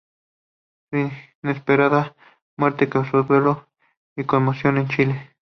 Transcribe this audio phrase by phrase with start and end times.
[0.89, 1.11] Su
[1.43, 2.15] inesperada
[2.57, 3.67] muerte causó duelo
[4.15, 5.31] y conmoción en Chile.